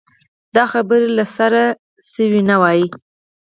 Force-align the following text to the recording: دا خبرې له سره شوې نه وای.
دا 0.55 0.63
خبرې 0.73 1.07
له 1.17 1.25
سره 1.37 1.61
شوې 2.13 2.41
نه 2.49 2.55
وای. 2.61 2.81